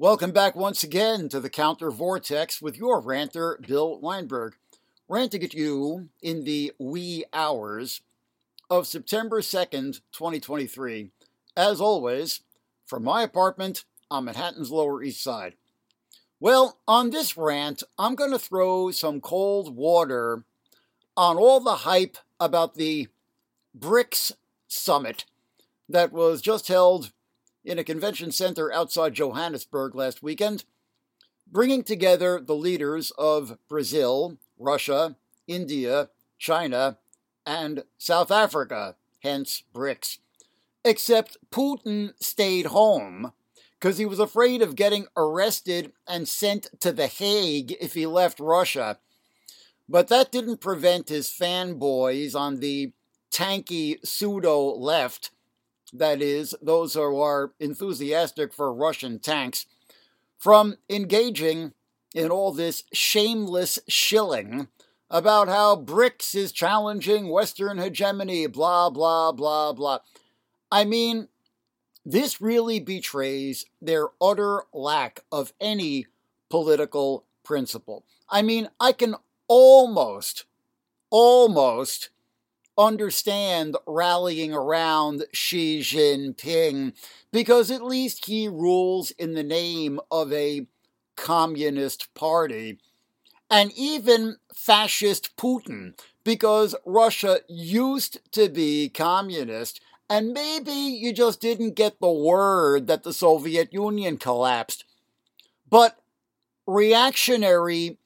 [0.00, 4.54] Welcome back once again to the Counter Vortex with your ranter, Bill Weinberg,
[5.08, 8.00] ranting at you in the wee hours
[8.70, 11.10] of September 2nd, 2023.
[11.56, 12.42] As always,
[12.86, 15.54] from my apartment on Manhattan's Lower East Side.
[16.38, 20.44] Well, on this rant, I'm going to throw some cold water
[21.16, 23.08] on all the hype about the
[23.76, 24.30] BRICS
[24.68, 25.24] summit
[25.88, 27.10] that was just held
[27.68, 30.64] in a convention center outside Johannesburg last weekend,
[31.46, 35.16] bringing together the leaders of Brazil, Russia,
[35.46, 36.96] India, China,
[37.44, 40.18] and South Africa, hence BRICS.
[40.82, 43.32] Except Putin stayed home
[43.78, 48.40] because he was afraid of getting arrested and sent to The Hague if he left
[48.40, 48.98] Russia.
[49.86, 52.92] But that didn't prevent his fanboys on the
[53.30, 55.32] tankie pseudo left
[55.92, 59.66] that is, those who are enthusiastic for Russian tanks,
[60.36, 61.72] from engaging
[62.14, 64.68] in all this shameless shilling
[65.10, 69.98] about how BRICS is challenging Western hegemony, blah, blah, blah, blah.
[70.70, 71.28] I mean,
[72.04, 76.06] this really betrays their utter lack of any
[76.50, 78.04] political principle.
[78.28, 79.16] I mean, I can
[79.48, 80.44] almost,
[81.10, 82.10] almost
[82.78, 86.92] understand rallying around Xi Jinping
[87.32, 90.66] because at least he rules in the name of a
[91.16, 92.78] communist party.
[93.50, 101.74] And even fascist Putin, because Russia used to be communist, and maybe you just didn't
[101.74, 104.84] get the word that the Soviet Union collapsed.
[105.68, 105.98] But
[106.66, 107.98] reactionary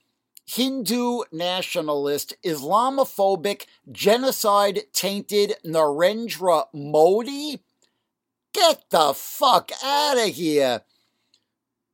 [0.55, 7.63] Hindu nationalist, Islamophobic, genocide tainted Narendra Modi?
[8.53, 10.83] Get the fuck out of here!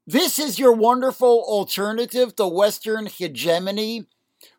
[0.09, 4.07] This is your wonderful alternative to Western hegemony?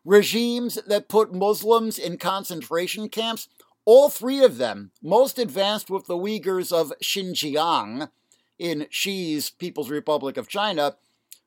[0.02, 3.48] Regimes that put Muslims in concentration camps?
[3.84, 8.10] All three of them, most advanced with the Uyghurs of Xinjiang
[8.58, 10.96] in Xi's People's Republic of China,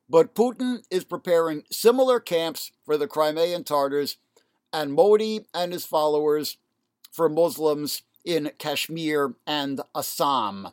[0.10, 4.18] but Putin is preparing similar camps for the Crimean Tartars
[4.72, 6.58] and Modi and his followers
[7.12, 10.70] for Muslims in Kashmir and Assam.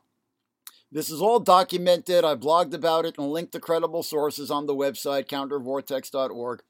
[0.93, 2.25] This is all documented.
[2.25, 6.63] I blogged about it and linked to credible sources on the website countervortex.org.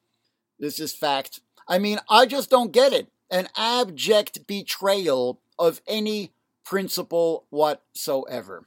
[0.58, 1.40] This is fact.
[1.66, 3.08] I mean, I just don't get it.
[3.30, 6.32] An abject betrayal of any
[6.64, 8.66] principle whatsoever.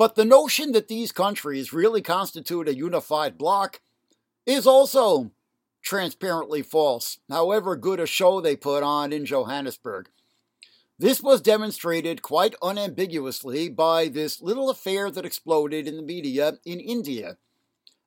[0.00, 3.82] But the notion that these countries really constitute a unified bloc
[4.46, 5.32] is also
[5.82, 10.08] transparently false, however good a show they put on in Johannesburg.
[10.98, 16.80] This was demonstrated quite unambiguously by this little affair that exploded in the media in
[16.80, 17.36] India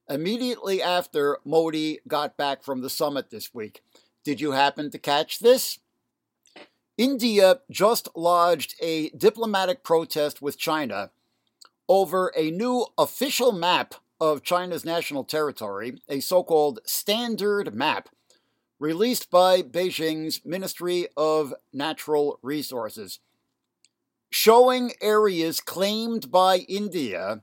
[0.10, 3.84] immediately after Modi got back from the summit this week.
[4.24, 5.78] Did you happen to catch this?
[6.98, 11.12] India just lodged a diplomatic protest with China
[11.88, 18.10] over a new official map of China's national territory, a so called standard map,
[18.80, 23.20] released by Beijing's Ministry of Natural Resources,
[24.30, 27.42] showing areas claimed by India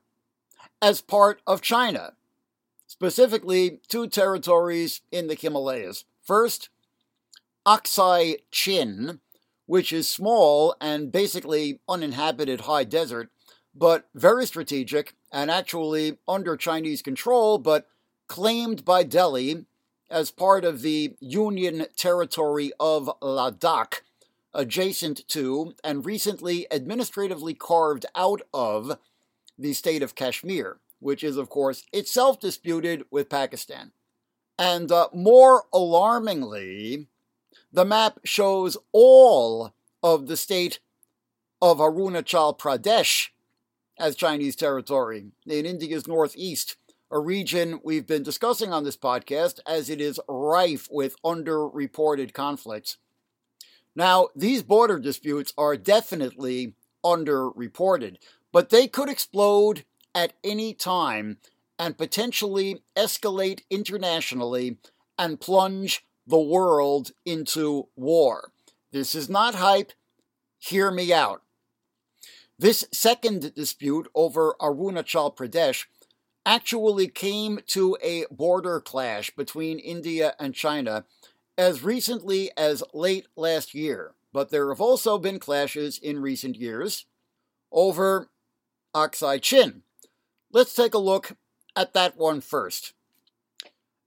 [0.83, 2.15] as part of China,
[2.87, 6.05] specifically two territories in the Himalayas.
[6.23, 6.71] First,
[7.67, 9.21] Aksai Chin,
[9.67, 13.31] which is small and basically uninhabited high desert
[13.75, 17.87] but very strategic and actually under Chinese control, but
[18.27, 19.67] claimed by Delhi
[20.11, 24.03] as part of the Union territory of Ladakh,
[24.53, 28.99] adjacent to and recently administratively carved out of
[29.57, 33.93] the state of Kashmir, which is, of course, itself disputed with Pakistan.
[34.59, 37.07] And uh, more alarmingly,
[37.73, 39.73] the map shows all
[40.03, 40.81] of the state
[41.63, 43.29] of Arunachal Pradesh
[44.01, 46.77] as Chinese territory in India's northeast,
[47.11, 52.97] a region we've been discussing on this podcast as it is rife with underreported conflicts.
[53.95, 56.75] Now, these border disputes are definitely
[57.05, 58.17] underreported,
[58.53, 61.39] but they could explode at any time
[61.79, 64.79] and potentially escalate internationally
[65.19, 68.53] and plunge the world into war.
[68.93, 69.93] This is not hype.
[70.59, 71.43] Hear me out.
[72.61, 75.87] This second dispute over Arunachal Pradesh
[76.45, 81.07] actually came to a border clash between India and China
[81.57, 87.07] as recently as late last year, but there have also been clashes in recent years
[87.73, 88.29] over
[88.95, 89.83] Aksai Chin,
[90.53, 91.39] Let's take a look
[91.75, 92.93] at that one first.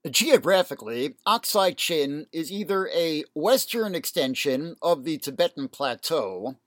[0.08, 6.58] Geographically, Aksai Chin is either a western extension of the Tibetan Plateau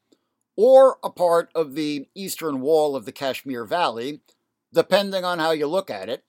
[0.57, 4.21] or a part of the eastern wall of the Kashmir Valley,
[4.73, 6.25] depending on how you look at it,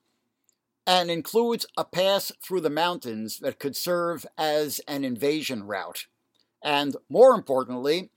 [0.86, 6.06] and includes a pass through the mountains that could serve as an invasion route.
[6.62, 8.10] And more importantly,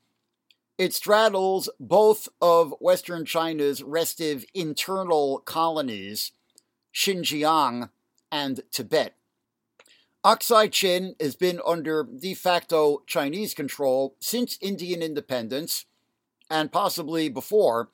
[0.78, 6.31] it straddles both of Western China's restive internal colonies,
[6.94, 7.90] Xinjiang
[8.31, 9.16] and Tibet.
[10.25, 15.86] Aksai Chin has been under de facto Chinese control since Indian independence
[16.51, 17.89] and possibly before,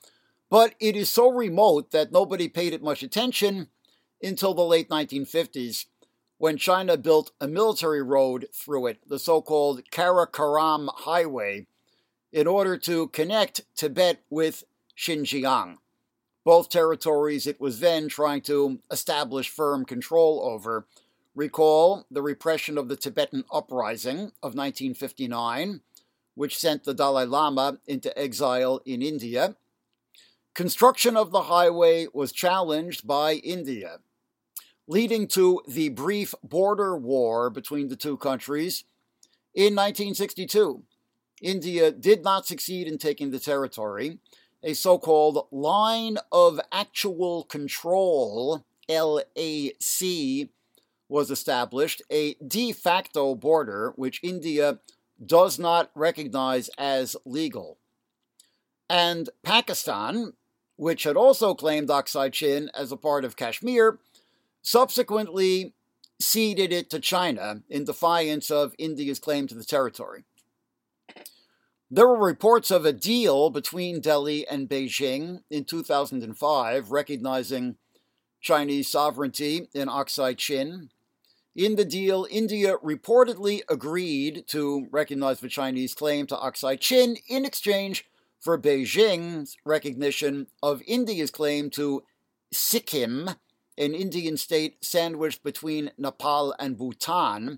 [0.50, 3.68] but it is so remote that nobody paid it much attention
[4.22, 5.86] until the late 1950s
[6.40, 11.68] when China built a military road through it, the so called Karakoram Highway,
[12.32, 14.64] in order to connect Tibet with
[14.98, 15.78] Xinjiang
[16.48, 20.88] both territories it was then trying to establish firm control over.
[21.36, 25.82] Recall the repression of the Tibetan Uprising of 1959,
[26.38, 29.56] which sent the Dalai Lama into exile in India.
[30.54, 33.98] Construction of the highway was challenged by India,
[34.88, 38.84] leading to the brief border war between the two countries
[39.56, 40.84] in 1962.
[41.42, 44.20] India did not succeed in taking the territory,
[44.62, 50.50] a so called line of actual control, LAC,
[51.10, 54.80] was established, a de facto border which India
[55.24, 57.78] does not recognize as legal.
[58.90, 60.34] And Pakistan,
[60.76, 64.00] which had also claimed Aksai Chin as a part of Kashmir,
[64.62, 65.74] subsequently
[66.20, 70.24] ceded it to China in defiance of India's claim to the territory.
[71.90, 77.78] There were reports of a deal between Delhi and Beijing in 2005 recognizing
[78.42, 80.90] Chinese sovereignty in Aksai Chin.
[81.58, 87.46] In the deal, India reportedly agreed to recognize the Chinese claim to Aksai Chin in
[87.46, 88.06] exchange
[88.40, 92.04] for Beijing's recognition of India's claim to
[92.54, 93.32] Sikkim,
[93.76, 97.58] an Indian state sandwiched between Nepal and Bhutan,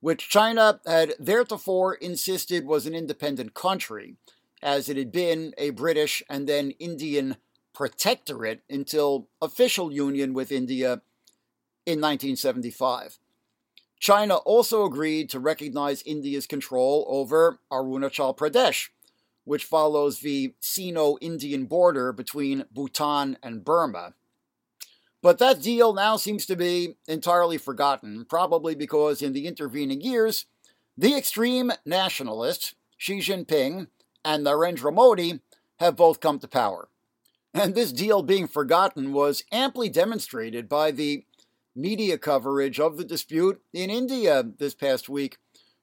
[0.00, 4.16] which China had theretofore insisted was an independent country,
[4.60, 7.36] as it had been a British and then Indian
[7.72, 11.02] protectorate until official union with India
[11.86, 13.18] in 1975.
[13.98, 18.88] China also agreed to recognize India's control over Arunachal Pradesh,
[19.44, 24.14] which follows the Sino Indian border between Bhutan and Burma.
[25.22, 30.46] But that deal now seems to be entirely forgotten, probably because in the intervening years,
[30.98, 33.86] the extreme nationalists, Xi Jinping
[34.24, 35.40] and Narendra Modi,
[35.78, 36.88] have both come to power.
[37.54, 41.24] And this deal being forgotten was amply demonstrated by the
[41.74, 45.38] media coverage of the dispute in India this past week.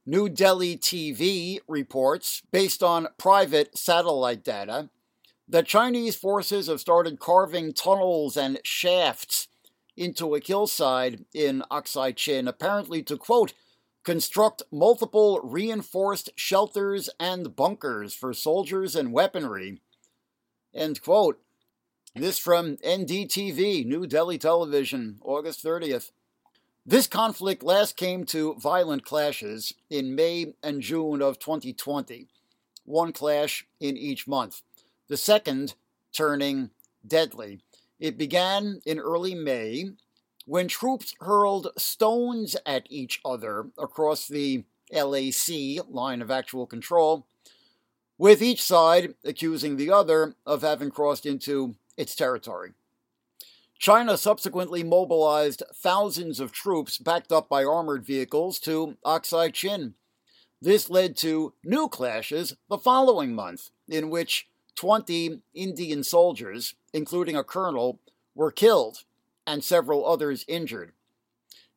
[0.05, 4.89] New Delhi TV reports, based on private satellite data,
[5.47, 9.47] that Chinese forces have started carving tunnels and shafts
[9.97, 13.53] into a hillside in Aksai Chin, apparently to quote,
[14.03, 19.81] construct multiple reinforced shelters and bunkers for soldiers and weaponry.
[20.73, 21.41] End quote.
[22.15, 26.11] This from NDTV, New Delhi Television, August 30th.
[26.85, 32.27] This conflict last came to violent clashes in May and June of 2020,
[32.83, 34.63] one clash in each month
[35.07, 35.75] the second
[36.11, 36.69] turning
[37.05, 37.59] deadly.
[37.99, 39.91] It began in early May
[40.45, 47.27] when troops hurled stones at each other across the LAC line of actual control,
[48.17, 52.71] with each side accusing the other of having crossed into its territory.
[53.77, 59.93] China subsequently mobilized thousands of troops backed up by armored vehicles to Aksai Chin.
[60.61, 67.43] This led to new clashes the following month, in which 20 Indian soldiers, including a
[67.43, 67.99] colonel,
[68.33, 69.03] were killed
[69.45, 70.93] and several others injured.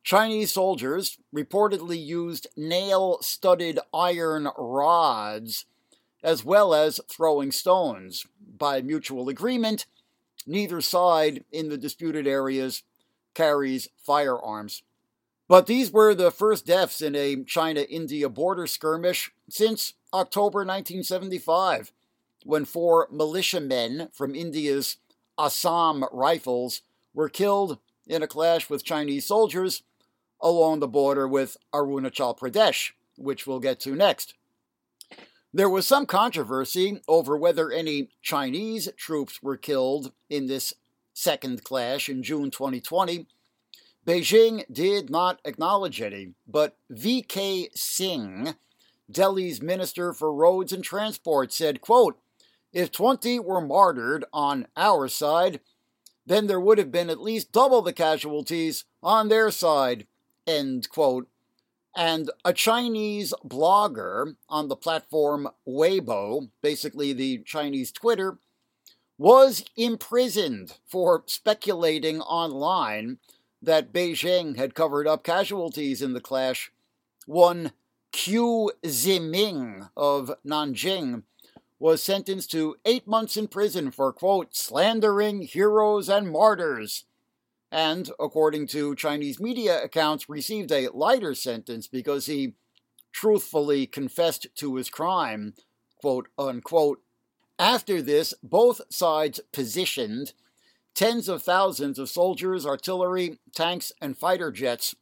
[0.04, 5.66] Chinese soldiers reportedly used nail studded iron rods
[6.22, 8.26] as well as throwing stones.
[8.58, 9.86] By mutual agreement,
[10.46, 12.82] neither side in the disputed areas
[13.34, 14.82] carries firearms.
[15.48, 21.92] But these were the first deaths in a China India border skirmish since October 1975
[22.44, 24.96] when four militiamen from India's
[25.38, 26.82] Assam Rifles
[27.14, 29.82] were killed in a clash with Chinese soldiers
[30.40, 34.34] along the border with Arunachal Pradesh, which we'll get to next.
[35.54, 40.72] There was some controversy over whether any Chinese troops were killed in this
[41.12, 43.26] second clash in June 2020,
[44.06, 48.54] Beijing did not acknowledge any, but VK Singh,
[49.10, 52.18] Delhi's Minister for Roads and Transport, said, quote,
[52.72, 55.60] if 20 were martyred on our side,
[56.24, 60.06] then there would have been at least double the casualties on their side,
[60.46, 61.28] end quote.
[61.94, 68.38] And a Chinese blogger on the platform Weibo, basically the Chinese Twitter,
[69.18, 73.18] was imprisoned for speculating online
[73.60, 76.72] that Beijing had covered up casualties in the clash.
[77.26, 77.72] One
[78.12, 81.22] Qiu Ziming of Nanjing
[81.78, 87.04] was sentenced to eight months in prison for, quote, slandering heroes and martyrs.
[87.72, 92.52] And, according to Chinese media accounts, received a lighter sentence because he
[93.12, 95.54] truthfully confessed to his crime,
[95.96, 97.00] quote unquote,
[97.58, 100.34] after this, both sides positioned
[100.94, 104.94] tens of thousands of soldiers, artillery, tanks, and fighter jets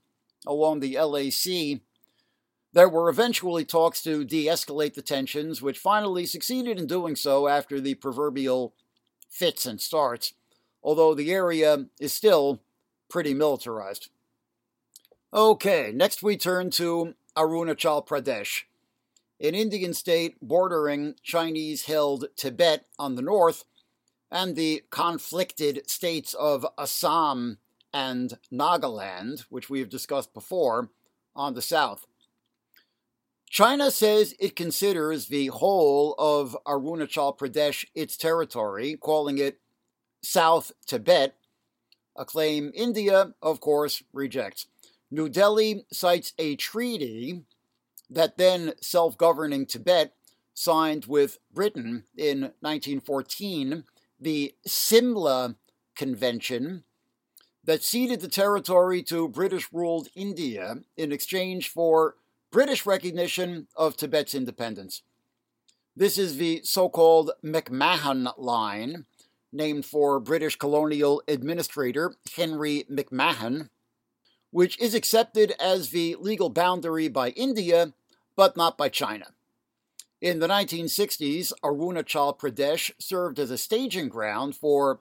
[0.47, 1.81] along the LAC.
[2.73, 7.49] There were eventually talks to de escalate the tensions, which finally succeeded in doing so
[7.49, 8.75] after the proverbial
[9.29, 10.35] fits and starts,
[10.83, 12.61] although the area is still
[13.09, 14.09] pretty militarized.
[15.33, 18.63] Okay, next we turn to Arunachal Pradesh
[19.41, 23.65] an Indian state bordering Chinese held Tibet on the north,
[24.31, 27.59] and the conflicted states of Assam
[27.93, 30.91] and Nagaland, which we have discussed before,
[31.35, 32.07] on the south.
[33.49, 39.59] China says it considers the whole of Arunachal Pradesh its territory, calling it
[40.23, 41.37] South Tibet,
[42.17, 44.67] a claim India, of course, rejects.
[45.11, 47.43] New Delhi cites a treaty
[48.09, 50.15] that then self governing Tibet
[50.55, 53.85] signed with Britain in 1914
[54.21, 55.57] the Simla
[55.97, 56.85] Convention
[57.65, 62.17] that ceded the territory to British ruled India in exchange for
[62.51, 65.03] British recognition of Tibet's independence.
[65.97, 69.07] This is the so called McMahon Line,
[69.53, 73.69] named for British colonial administrator Henry McMahon,
[74.51, 77.93] which is accepted as the legal boundary by India
[78.37, 79.27] but not by China.
[80.21, 85.01] In the 1960s, Arunachal Pradesh served as a staging ground for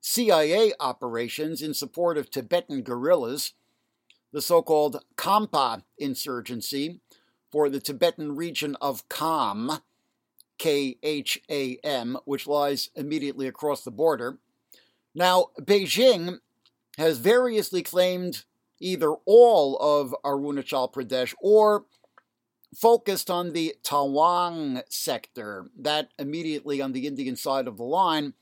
[0.00, 3.52] CIA operations in support of Tibetan guerrillas,
[4.32, 7.00] the so called Khampa insurgency
[7.50, 9.80] for the Tibetan region of Kham,
[10.64, 14.38] K H A M, which lies immediately across the border.
[15.14, 16.38] Now, Beijing
[16.96, 18.44] has variously claimed
[18.80, 21.84] either all of Arunachal Pradesh or
[22.74, 28.32] focused on the Tawang sector, that immediately on the Indian side of the line,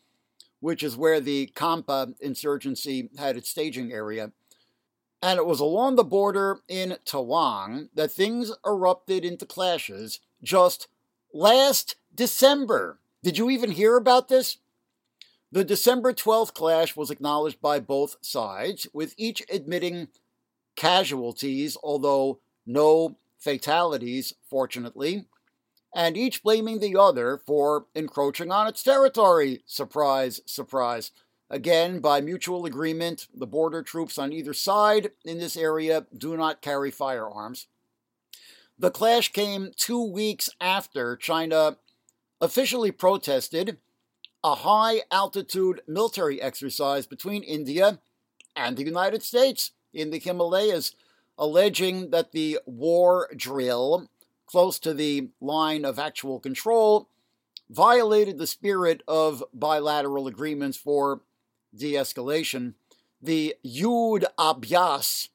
[0.61, 4.31] which is where the Khampa insurgency had its staging area.
[5.21, 10.87] And it was along the border in Tawang that things erupted into clashes just
[11.35, 12.99] last December.
[13.23, 14.59] Did you even hear about this?
[15.51, 20.09] The December 12th clash was acknowledged by both sides, with each admitting
[20.77, 25.27] casualties, although no fatalities, fortunately,
[25.95, 29.63] and each blaming the other for encroaching on its territory.
[29.67, 31.11] Surprise, surprise.
[31.51, 36.63] Again, by mutual agreement, the border troops on either side in this area do not
[36.63, 37.67] carry firearms.
[38.79, 41.77] The clash came two weeks after China
[42.43, 43.79] officially protested
[44.45, 48.01] a high altitude military exercise between India
[48.57, 50.95] and the United States in the Himalayas
[51.39, 54.11] alleging that the war drill
[54.45, 57.09] close to the line of actual control
[57.71, 61.21] violated the spirit of bilateral agreements for
[61.75, 62.75] de escalation.
[63.23, 65.29] The Yudh Abhyas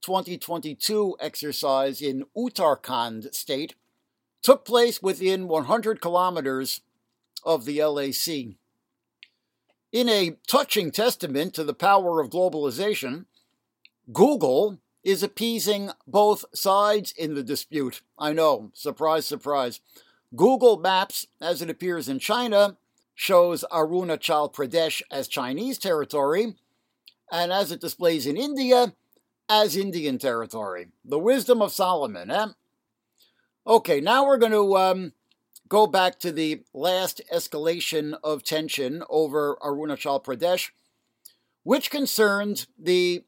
[0.00, 3.74] 2022 exercise in Uttarakhand state
[4.42, 6.80] took place within 100 kilometers
[7.44, 8.56] of the LAC.
[9.90, 13.24] In a touching testament to the power of globalization,
[14.12, 18.02] Google is appeasing both sides in the dispute.
[18.18, 19.80] I know, surprise, surprise.
[20.36, 22.76] Google Maps, as it appears in China,
[23.14, 26.54] shows Arunachal Pradesh as Chinese territory,
[27.32, 28.92] and as it displays in India,
[29.48, 30.88] as Indian territory.
[31.04, 32.48] The wisdom of Solomon, eh?
[33.68, 35.12] Okay, now we're going to um,
[35.68, 40.70] go back to the last escalation of tension over Arunachal Pradesh,
[41.64, 43.24] which concerned the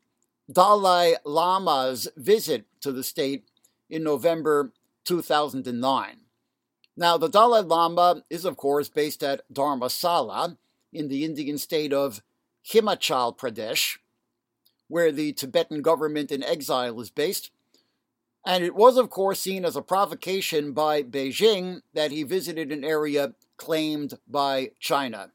[0.51, 3.45] Dalai Lama's visit to the state
[3.91, 4.73] in November
[5.05, 6.17] 2009.
[6.97, 10.57] Now, the Dalai Lama is, of course, based at Dharamsala
[10.91, 12.23] in the Indian state of
[12.67, 13.99] Himachal Pradesh,
[14.89, 17.51] where the Tibetan government in exile is based.
[18.45, 22.85] And it was, of course, seen as a provocation by Beijing that he visited an
[22.85, 25.33] area claimed by China.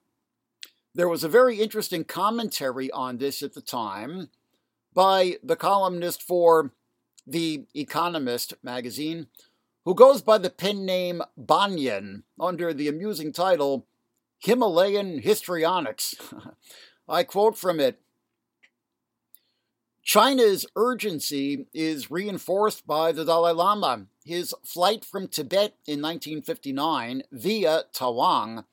[0.96, 4.30] There was a very interesting commentary on this at the time
[4.94, 6.72] by the columnist for
[7.28, 9.28] The Economist magazine,
[9.84, 13.86] who goes by the pen name Banyan under the amusing title
[14.40, 16.16] Himalayan Histrionics.
[17.10, 18.00] I quote from it
[20.06, 24.06] China's urgency is reinforced by the Dalai Lama.
[24.24, 28.66] His flight from Tibet in 1959 via Tawang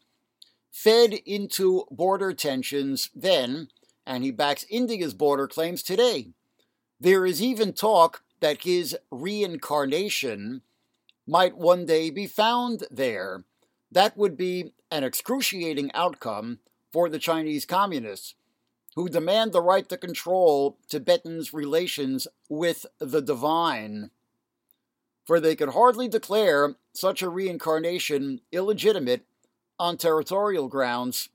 [0.70, 3.68] fed into border tensions then,
[4.06, 6.28] and he backs India's border claims today.
[7.00, 10.60] There is even talk that his reincarnation
[11.26, 13.44] might one day be found there.
[13.90, 16.58] That would be an excruciating outcome
[16.92, 18.34] for the Chinese communists
[18.94, 24.10] who demand the right to control Tibetans' relations with the divine.
[25.24, 29.24] For they could hardly declare such a reincarnation illegitimate
[29.78, 31.28] on territorial grounds.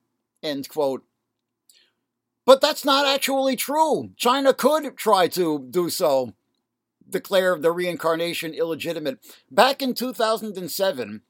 [2.45, 4.11] But that's not actually true.
[4.15, 6.33] China could try to do so,
[7.09, 9.19] declare the reincarnation illegitimate.
[9.51, 11.21] Back in 2007,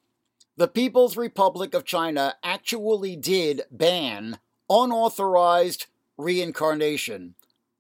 [0.58, 7.36] the People's Republic of China actually did ban unauthorized reincarnation.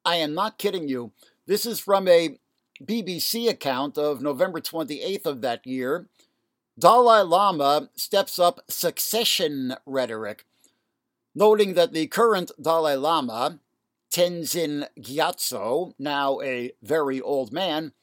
[0.06, 1.12] I am not kidding you.
[1.46, 2.38] This is from a
[2.84, 6.08] BBC account of November 28th of that year.
[6.79, 10.46] Dalai Lama steps up succession rhetoric,
[11.34, 13.60] noting that the current Dalai Lama,
[14.12, 17.94] Tenzin Gyatso, now a very old man,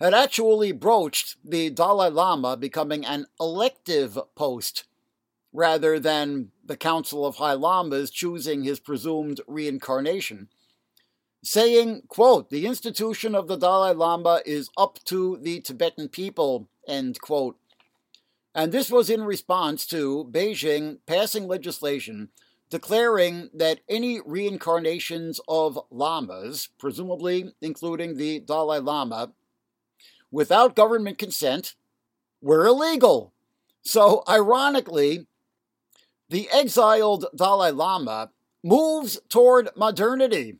[0.00, 4.84] had actually broached the Dalai Lama becoming an elective post
[5.52, 10.48] rather than the Council of High Lamas choosing his presumed reincarnation,
[11.42, 17.20] saying, quote, the institution of the Dalai Lama is up to the Tibetan people, end
[17.20, 17.56] quote.
[18.54, 22.30] And this was in response to Beijing passing legislation
[22.70, 29.32] declaring that any reincarnations of lamas, presumably including the Dalai Lama,
[30.30, 31.74] without government consent
[32.40, 33.32] were illegal.
[33.82, 35.26] So, ironically,
[36.30, 38.30] the exiled Dalai Lama
[38.62, 40.56] moves toward modernity,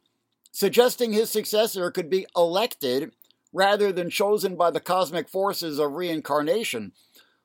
[0.51, 3.13] suggesting his successor could be elected
[3.53, 6.93] rather than chosen by the cosmic forces of reincarnation,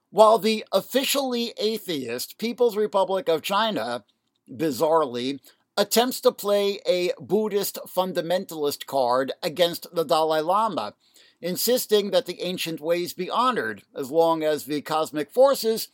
[0.09, 4.03] while the officially atheist People's Republic of China,
[4.49, 5.39] bizarrely,
[5.77, 10.93] attempts to play a Buddhist fundamentalist card against the Dalai Lama
[11.41, 15.89] insisting that the ancient ways be honored, as long as the cosmic forces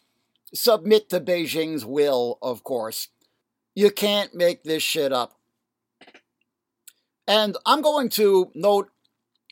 [0.54, 3.10] submit to Beijing's will, of course.
[3.76, 5.40] You can't make this shit up.
[7.28, 8.90] And I'm going to note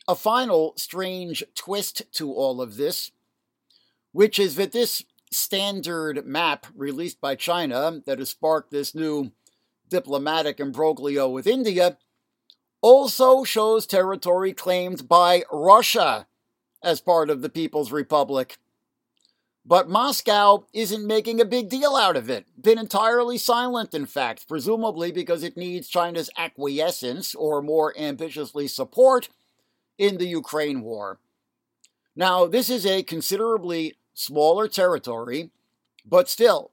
[0.06, 3.12] a final strange twist to all of this,
[4.12, 9.30] which is that this standard map released by China that has sparked this new
[9.88, 11.96] diplomatic imbroglio with India
[12.80, 16.26] also shows territory claimed by Russia
[16.82, 18.56] as part of the People's Republic.
[19.64, 22.46] But Moscow isn't making a big deal out of it.
[22.60, 29.28] Been entirely silent, in fact, presumably because it needs China's acquiescence, or more ambitiously, support,
[29.98, 31.18] in the Ukraine war.
[32.16, 35.50] Now, this is a considerably smaller territory,
[36.04, 36.72] but still,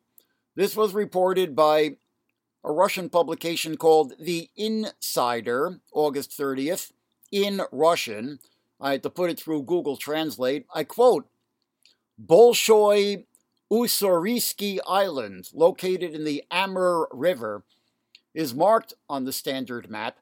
[0.55, 1.97] this was reported by
[2.63, 6.91] a Russian publication called The Insider, August 30th,
[7.31, 8.39] in Russian.
[8.79, 10.65] I had to put it through Google Translate.
[10.73, 11.27] I quote
[12.23, 13.25] Bolshoi
[13.71, 17.63] Ussuriysky Island, located in the Amur River,
[18.33, 20.17] is marked on the standard map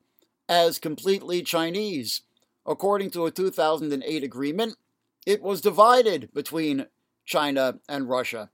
[0.50, 2.22] as completely Chinese.
[2.66, 4.76] According to a 2008 agreement,
[5.26, 6.88] it was divided between
[7.26, 8.50] China and Russia.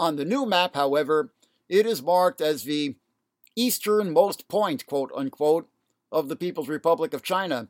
[0.00, 1.32] On the new map, however,
[1.68, 2.96] it is marked as the
[3.54, 5.68] easternmost point, quote unquote,
[6.10, 7.68] of the People's Republic of China.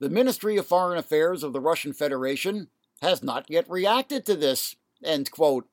[0.00, 2.68] The Ministry of Foreign Affairs of the Russian Federation
[3.02, 5.68] has not yet reacted to this, end quote.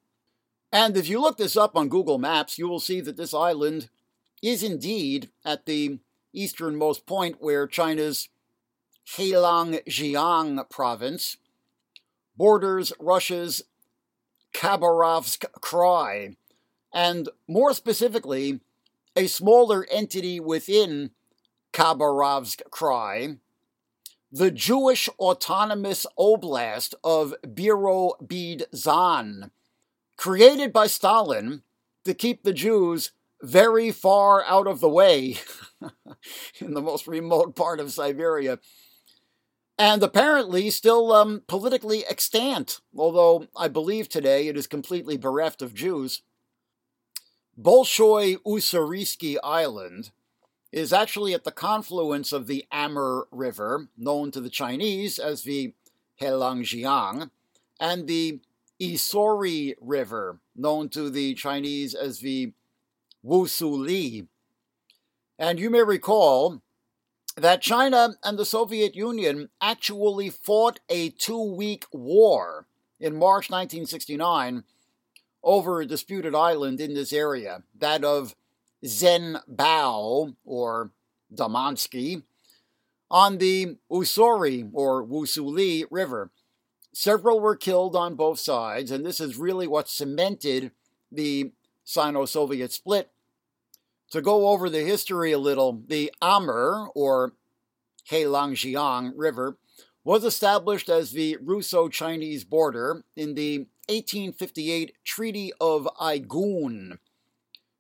[0.72, 3.90] And if you look this up on Google Maps, you will see that this island
[4.42, 6.00] is indeed at the
[6.34, 8.30] easternmost point where China's
[9.08, 11.38] Heilongjiang province
[12.38, 13.64] borders Russia's
[14.54, 16.36] Khabarovsk Krai,
[16.94, 18.62] and more specifically,
[19.16, 21.12] a smaller entity within
[21.74, 23.40] Khabarovsk Krai,
[24.36, 29.50] the Jewish Autonomous Oblast of Birobidzhan,
[30.18, 31.64] created by Stalin
[32.04, 35.38] to keep the Jews very far out of the way
[36.60, 38.60] in the most remote part of Siberia.
[39.80, 45.74] And apparently still um, politically extant, although I believe today it is completely bereft of
[45.74, 46.24] Jews.
[47.58, 50.12] Bolshoi Ussuriski Island
[50.76, 55.74] is actually at the confluence of the Amur River, known to the Chinese as the
[56.20, 57.30] Heilongjiang,
[57.80, 58.42] and the
[58.82, 62.52] Ussuri River, known to the Chinese as the
[63.26, 64.28] Wusuli.
[65.40, 66.62] And you may recall
[67.38, 72.68] that China and the Soviet Union actually fought a two week war
[73.00, 74.66] in March 1969
[75.42, 78.36] over a disputed island in this area, that of
[78.86, 80.92] Zhenbao or
[81.34, 82.24] Damansky,
[83.10, 86.32] on the Ussuri or Wusuli River.
[86.94, 90.72] Several were killed on both sides, and this is really what cemented
[91.12, 91.52] the
[91.84, 93.12] Sino Soviet split.
[94.12, 97.34] To go over the history a little, the Amur, or
[98.10, 99.58] Heilongjiang River,
[100.04, 107.00] was established as the Russo Chinese border in the 1858 Treaty of Aigun,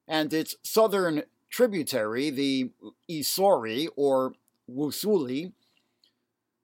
[0.08, 2.72] and its southern tributary, the
[3.10, 4.34] Ussuri, or
[4.70, 5.54] Wusuli,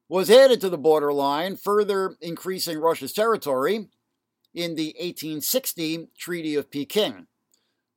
[0.09, 3.87] was added to the borderline, further increasing Russia's territory
[4.53, 7.27] in the 1860 Treaty of Peking.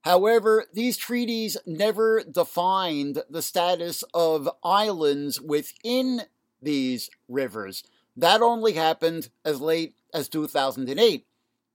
[0.03, 6.23] However, these treaties never defined the status of islands within
[6.63, 7.83] these rivers.
[8.17, 11.27] That only happened as late as 2008,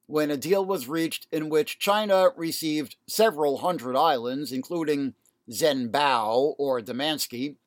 [0.09, 5.13] when a deal was reached in which China received several hundred islands, including
[5.51, 7.57] Zhenbao or Damansky,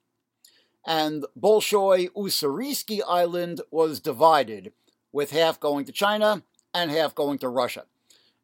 [0.84, 4.72] and Bolshoi Ussuriski Island was divided,
[5.12, 6.42] with half going to China
[6.74, 7.84] and half going to Russia.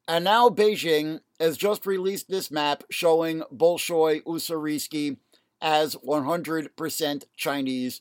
[0.07, 5.17] And now Beijing has just released this map showing Bolshoi Ussuriski
[5.61, 8.01] as 100% Chinese.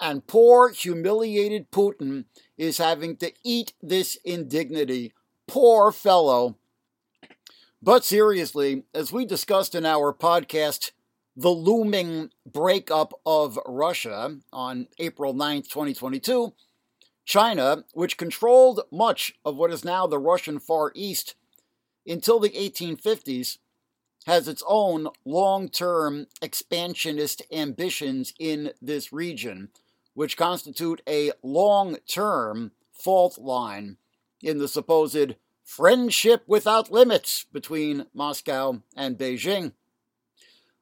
[0.00, 2.26] And poor, humiliated Putin
[2.56, 5.12] is having to eat this indignity.
[5.52, 6.56] Poor fellow.
[7.82, 10.92] But seriously, as we discussed in our podcast,
[11.36, 16.54] The Looming Breakup of Russia on April 9th, 2022,
[17.26, 21.34] China, which controlled much of what is now the Russian Far East,
[22.06, 23.58] until the 1850s,
[24.24, 29.68] has its own long term expansionist ambitions in this region,
[30.14, 33.98] which constitute a long term fault line
[34.42, 39.72] in the supposed friendship without limits between Moscow and Beijing.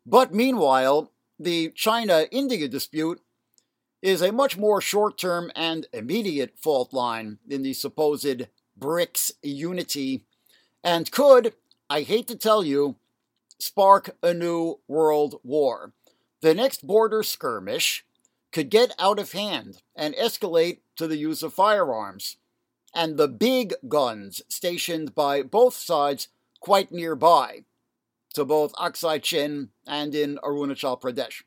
[0.06, 3.20] But meanwhile, the China India dispute
[4.02, 8.46] is a much more short term and immediate fault line in the supposed
[8.78, 10.24] BRICS unity
[10.82, 11.54] and could,
[11.88, 12.96] I hate to tell you,
[13.58, 15.92] spark a new world war.
[16.40, 18.04] The next border skirmish
[18.52, 22.38] could get out of hand and escalate to the use of firearms,
[22.94, 26.28] and the big guns stationed by both sides
[26.60, 27.64] quite nearby,
[28.34, 31.42] to both Aksai Chin and in Arunachal Pradesh.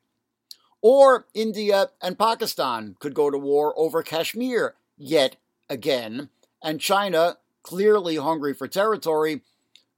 [0.82, 5.38] Or India and Pakistan could go to war over Kashmir yet
[5.70, 6.30] again,
[6.62, 9.42] and China clearly hungry for territory,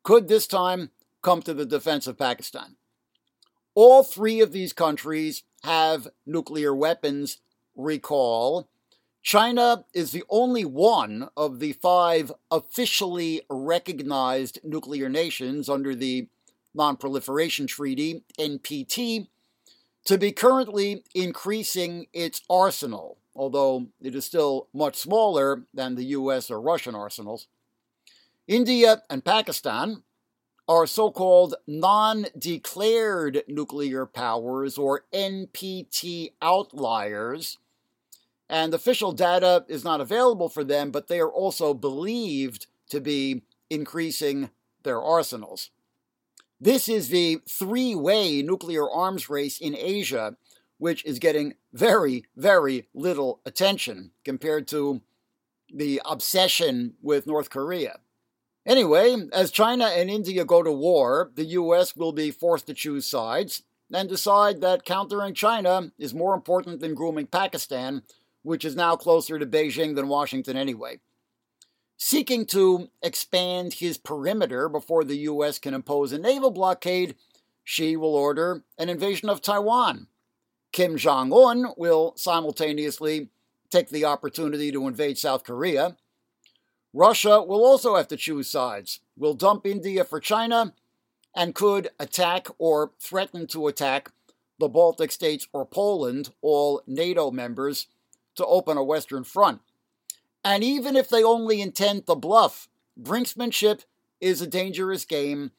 [0.04, 2.76] could this time come to the defense of Pakistan.
[3.74, 7.40] All three of these countries have nuclear weapons.
[7.76, 8.70] Recall,
[9.26, 16.28] China is the only one of the five officially recognized nuclear nations under the
[16.76, 19.28] Non-Proliferation Treaty, NPT,
[20.04, 26.52] to be currently increasing its arsenal, although it is still much smaller than the US
[26.52, 27.48] or Russian arsenals.
[28.48, 30.04] India and Pakistan
[30.68, 37.58] are so called non declared nuclear powers or NPT outliers.
[38.50, 43.44] And official data is not available for them, but they are also believed to be
[43.70, 44.52] increasing
[44.84, 45.72] their arsenals.
[46.62, 50.38] This is the three way nuclear arms race in Asia,
[50.78, 55.02] which is getting very, very little attention compared to
[55.74, 58.00] the obsession with North Korea.
[58.66, 63.06] Anyway, as China and India go to war, the US will be forced to choose
[63.06, 68.02] sides and decide that countering China is more important than grooming Pakistan,
[68.46, 71.00] which is now closer to Beijing than Washington anyway.
[71.98, 77.16] Seeking to expand his perimeter before the US can impose a naval blockade,
[77.64, 80.08] Xi will order an invasion of Taiwan.
[80.72, 83.30] Kim Jong un will simultaneously
[83.70, 85.96] take the opportunity to invade South Korea
[86.96, 89.02] Russia will also have to choose sides.
[89.18, 90.74] Will dump India for China
[91.36, 94.12] and could attack or threaten to attack
[94.60, 97.88] the Baltic states or Poland, all NATO members,
[98.36, 99.62] to open a Western front.
[100.44, 102.68] And even if they only intend to bluff,
[103.00, 103.82] brinksmanship
[104.22, 105.52] is a dangerous game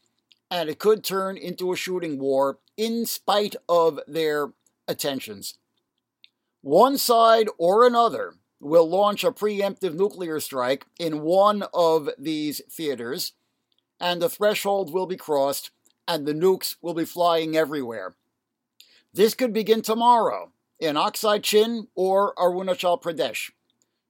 [0.50, 4.52] and it could turn into a shooting war in spite of their
[4.86, 5.54] attentions.
[6.62, 13.32] One side or another will launch a preemptive nuclear strike in one of these theaters,
[14.00, 15.70] and the threshold will be crossed,
[16.08, 18.14] and the nukes will be flying everywhere.
[19.12, 23.50] This could begin tomorrow in Aksai Chin or Arunachal Pradesh,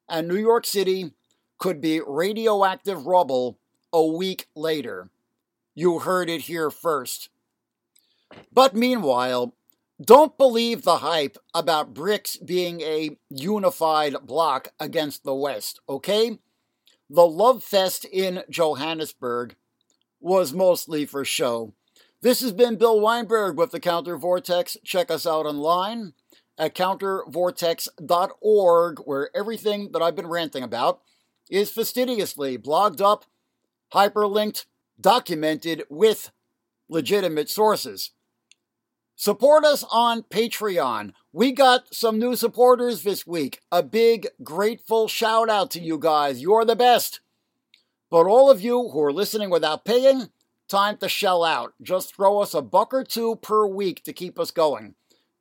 [0.08, 1.12] and New York City
[1.58, 3.58] could be radioactive rubble
[3.92, 5.10] a week later.
[5.74, 7.28] You heard it here first.
[8.52, 9.54] But meanwhile,
[10.04, 16.38] don't believe the hype about BRICS being a unified bloc against the West, okay?
[17.08, 19.54] The love fest in Johannesburg
[20.20, 21.72] was mostly for show.
[22.20, 24.76] This has been Bill Weinberg with the Counter Vortex.
[24.84, 26.14] Check us out online
[26.58, 31.00] at countervortex.org, where everything that I've been ranting about
[31.50, 33.24] is fastidiously blogged up,
[33.92, 34.66] hyperlinked,
[35.00, 36.30] documented with
[36.88, 38.10] legitimate sources.
[39.18, 41.12] Support us on Patreon.
[41.32, 43.62] We got some new supporters this week.
[43.72, 46.42] A big, grateful shout out to you guys.
[46.42, 47.20] You're the best.
[48.10, 50.28] But all of you who are listening without paying,
[50.68, 51.72] time to shell out.
[51.80, 54.94] Just throw us a buck or two per week to keep us going.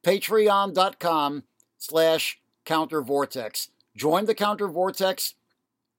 [0.05, 1.43] Patreon.com
[1.79, 3.69] slash countervortex.
[3.97, 5.33] Join the countervortex,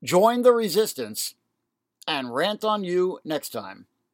[0.05, 1.35] join the resistance,
[2.07, 3.87] and rant on you next time.